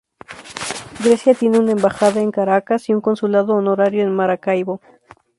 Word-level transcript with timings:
Grecia 1.03 1.35
tiene 1.35 1.59
una 1.59 1.73
embajada 1.73 2.21
en 2.21 2.31
Caracas 2.31 2.89
y 2.89 2.93
un 2.95 3.01
consulado 3.01 3.53
honorario 3.53 4.01
en 4.01 4.15
Maracaibo. 4.15 4.81